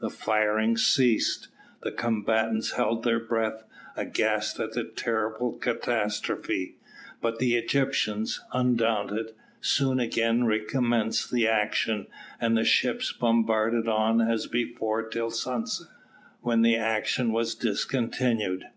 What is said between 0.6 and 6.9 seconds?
ceased the combatants held their breath, aghast at the dreadful catastrophe;